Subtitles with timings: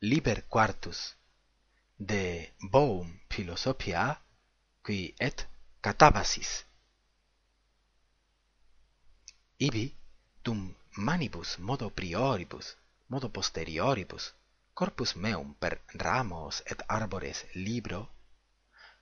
[0.00, 1.16] Liber Quartus
[1.98, 4.22] de Boum Philosophia
[4.84, 5.46] qui et
[5.82, 6.64] catabasis.
[9.58, 9.92] Ibi
[10.44, 12.76] dum manibus modo prioribus
[13.08, 14.34] modo posterioribus
[14.72, 18.00] corpus meum per ramos et arbores libro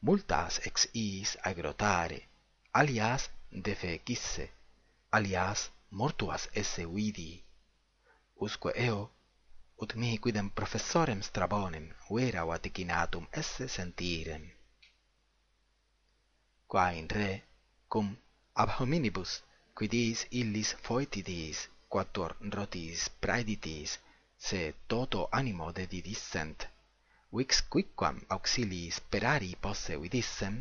[0.00, 2.20] multas ex iis agrotare
[2.80, 4.46] alias defecisse
[5.10, 7.42] alias mortuas esse vidi
[8.46, 9.10] usque eo
[9.82, 14.44] ut mihi quidem professorem strabonem uerau vaticinatum esse sentirem
[16.70, 17.32] qua in re
[17.92, 18.06] cum
[18.62, 19.32] ab hominibus
[19.76, 21.58] quidis illis foetidis
[21.92, 23.90] quattuor rotis praeditis
[24.46, 26.66] se toto animo dedidissent.
[27.36, 30.56] Vix quicquam auxilii sperari posse vidissem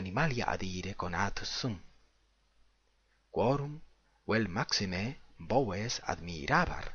[0.00, 1.76] animalia adire conatus sum.
[3.34, 3.74] Quorum
[4.28, 5.02] vel maxime
[5.50, 6.86] boves admirabar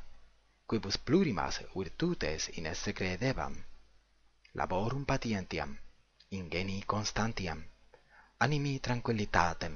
[0.68, 3.54] quibus plurimas virtutes in esse credebam,
[4.52, 5.70] laborum patientiam,
[6.28, 7.62] ingenii constantiam,
[8.44, 9.74] animi tranquillitatem,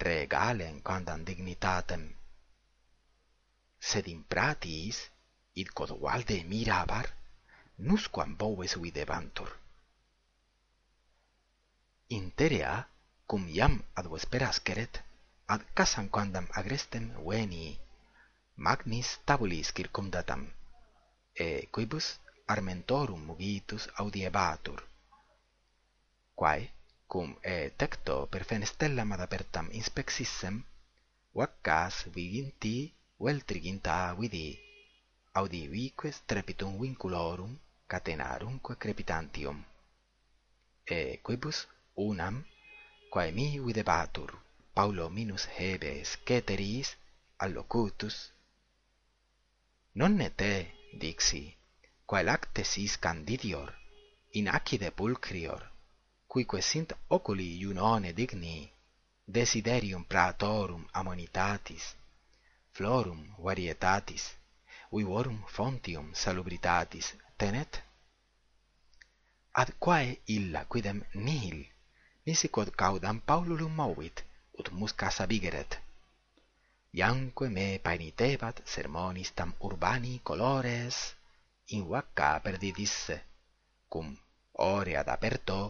[0.00, 2.06] regalem quandam dignitatem.
[3.78, 4.96] Sed impratis,
[5.60, 7.06] id quod valde mirabar,
[7.76, 9.50] nusquam boves videbantur.
[12.08, 12.72] Interea,
[13.26, 15.02] cum iam ad vesperas queret
[15.52, 17.76] ad casam quandam agrestem veni
[18.60, 20.42] magnis tabulis circumdatam,
[21.32, 24.80] e quibus armentorum mugitus audiebatur.
[26.34, 26.72] Quae,
[27.06, 30.56] cum e tecto per fenestellam ad apertam inspexissem,
[31.32, 32.92] vaccas viginti
[33.24, 34.58] veltriginta vidi,
[35.38, 37.52] audivique strepitum vinculorum
[37.86, 39.64] catenarumque crepitantium.
[40.84, 42.44] E quibus unam,
[43.08, 44.30] quae mi videbatur,
[44.74, 46.96] Paulo minus hebes ceteris
[47.38, 48.32] allocutus
[49.94, 50.52] Non ne te
[51.00, 51.56] dixi
[52.06, 53.70] quae lactesis candidior
[54.38, 55.62] in acide pulchrior
[56.26, 58.70] cuique sint oculi iunone digni
[59.24, 61.84] desiderium pratorum ammonitatis
[62.74, 64.24] florum varietatis
[64.92, 67.06] vivorum fontium salubritatis
[67.38, 67.82] tenet?
[69.60, 71.60] Ad quae illa quidem nihil
[72.26, 74.16] nisi quod caudam Paululum movit
[74.58, 75.78] ut musca sabigeret
[76.98, 80.96] iamque me paenitebat sermonis tam urbani colores
[81.74, 83.16] in vacca perdidisse,
[83.92, 84.06] cum
[84.74, 85.60] ore ad aperto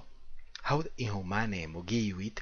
[0.68, 2.36] haud inhumane mugiuit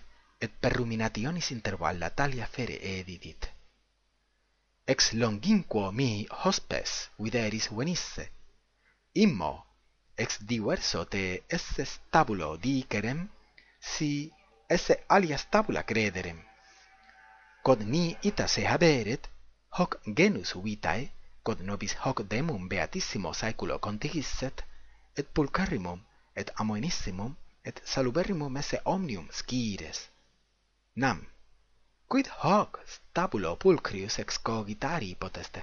[0.45, 3.43] et per ruminationis intervalla talia fere edidit.
[4.93, 6.11] Ex longinquo mi
[6.45, 8.25] hospes videris venisse
[9.25, 9.55] immo
[10.23, 13.29] ex diverso te esse stabulo dicerem
[13.81, 14.11] si
[14.69, 16.39] esse alias tabula crederem
[17.67, 19.23] quod ni itase haberet
[19.79, 21.05] hoc genus vitae
[21.45, 24.57] quod nobis hoc demum beatissimo saeculo contigisset
[25.19, 26.01] et pulcherrimum
[26.41, 27.33] et amoenissimum
[27.69, 30.01] et saluberrimum esse omnium scires
[31.03, 31.19] nam.
[32.11, 33.59] Quid hoc stabulo
[34.05, 35.57] ex excogitari potest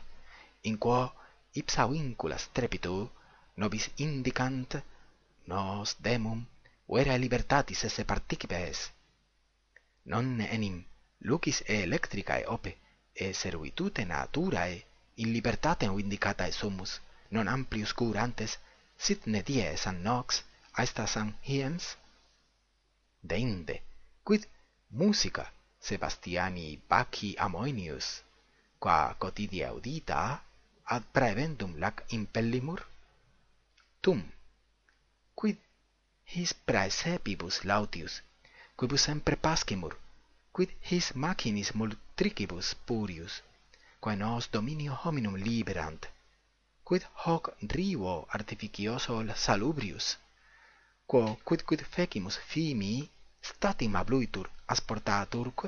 [0.64, 1.12] in quo
[1.60, 3.10] ipsa vincula strepitu
[3.56, 4.72] nobis indicant
[5.48, 6.40] nos demum
[6.88, 8.92] vera libertatis esse participes.
[10.06, 10.86] Non enim
[11.24, 12.78] lucis e electricae ope,
[13.14, 14.84] e servitute naturae,
[15.16, 18.58] in libertatem vindicatae sumus, non amplius curantes,
[18.98, 20.44] sit ne dies an nox,
[20.80, 21.96] aestas an hiens?
[23.22, 23.82] Deinde,
[24.24, 24.48] quid
[24.90, 25.46] musica
[25.80, 28.24] Sebastiani Bacchi Amoenius,
[28.80, 30.44] qua cotidia audita
[30.84, 32.82] ad praevendum lac impellimur?
[34.02, 34.20] Tum,
[35.36, 35.58] quid
[36.24, 38.22] his praesepibus lautius,
[38.76, 40.03] quibus sempre pascimur,
[40.56, 43.34] quid his machinis multricibus purius
[44.04, 46.04] quae nos dominio hominum liberant
[46.88, 47.44] quid hoc
[47.76, 49.14] rivo artificioso
[49.46, 50.08] salubrius
[51.10, 52.94] quo quid quid fecimus fimi
[53.50, 55.68] statim abluitur asportaturque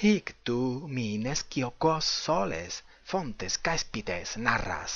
[0.00, 0.60] hic tu
[0.94, 2.72] mi nescio quos soles
[3.10, 4.92] fontes caespites narras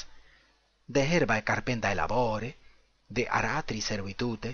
[0.95, 2.51] de herbae carpendae labore
[3.17, 4.51] de aratri servitute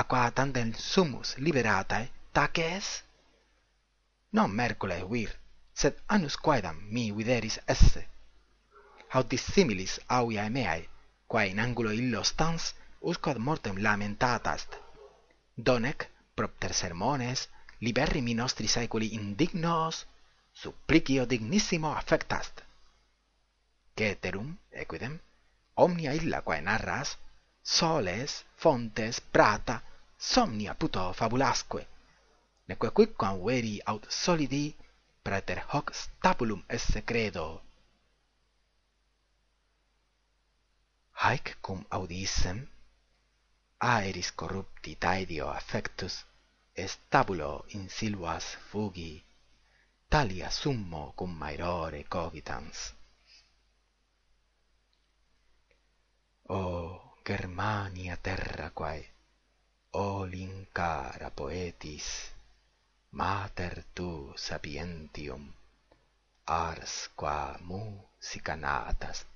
[0.00, 3.04] aqua tandem sumus liberatae taces?
[4.32, 5.30] Non Mercule vir,
[5.80, 8.02] sed annus quaedam mi videris esse.
[9.14, 10.88] Haud dissimilis auiae meae,
[11.30, 14.74] quae in angulo illo stans, usquad mortem lamentatast.
[15.54, 17.48] Donec, propter sermones,
[17.78, 20.04] liberri mi nostri saeculi indignos,
[20.52, 22.62] supplicio dignissimo affectast.
[23.94, 25.20] Ceterum, equidem,
[25.74, 27.16] omnia illa quae narras,
[27.62, 29.80] soles, fontes, prata,
[30.18, 31.93] somnia puto fabulasque,
[32.68, 34.66] neque quicquam veri aut solidi
[35.24, 37.46] praeter hoc stabulum esse credo
[41.22, 42.58] haec cum audissem
[43.92, 46.14] aeris corrupti taedio affectus
[46.92, 49.12] stabulo in silvas fugi
[50.10, 52.78] talia summo cum maerore cogitans.
[56.48, 56.62] O
[57.26, 59.02] germania terra quae
[59.92, 62.33] o lincara poetis
[63.20, 64.10] mater tu
[64.46, 65.44] sapientium
[66.44, 67.38] ars qua
[67.70, 69.34] musica natast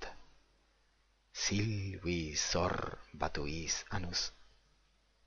[1.43, 2.21] silvi
[2.51, 4.23] sorbatuis anus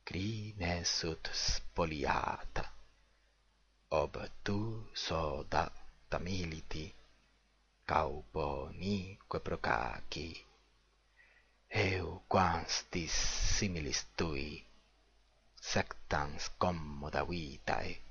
[0.04, 2.66] crine sut spoliata.
[4.02, 4.14] Ob
[4.44, 4.60] tu
[4.94, 5.64] soda
[6.10, 6.86] tamiliti
[7.88, 10.30] cauponique procaci.
[11.70, 12.84] Eu quans
[13.56, 14.48] similis tui
[15.72, 18.11] sectans commoda vitae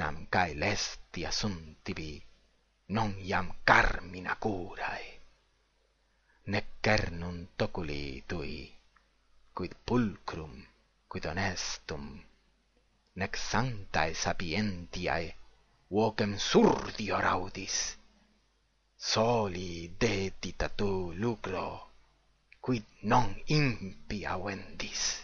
[0.00, 2.12] nam cae lestia suntibi,
[2.96, 5.06] non iam carmina curae.
[6.52, 8.56] Nec cernum toculi tui,
[9.54, 10.54] quid pulcrum,
[11.08, 12.04] quid honestum,
[13.20, 15.26] nec sanctae sapientiae,
[15.94, 17.96] vocem surdi audis,
[18.96, 21.66] soli dedita tu lucro,
[22.60, 25.23] quid non impia vendis.